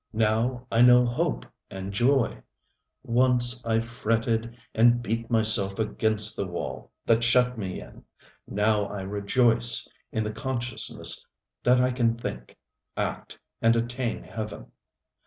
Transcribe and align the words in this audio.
Now 0.13 0.65
I 0.71 0.81
know 0.81 1.05
hope 1.05 1.45
and 1.69 1.93
joy. 1.93 2.41
Once 3.03 3.63
I 3.63 3.79
fretted 3.79 4.57
and 4.73 4.99
beat 5.03 5.29
myself 5.29 5.77
against 5.77 6.35
the 6.35 6.47
wall 6.47 6.91
that 7.05 7.23
shut 7.23 7.55
me 7.55 7.79
in. 7.81 8.05
Now 8.47 8.85
I 8.87 9.01
rejoice 9.01 9.87
in 10.11 10.23
the 10.23 10.33
consciousness 10.33 11.23
that 11.61 11.79
I 11.79 11.91
can 11.91 12.17
think, 12.17 12.57
act 12.97 13.37
and 13.61 13.75
attain 13.75 14.23
heaven. 14.23 14.71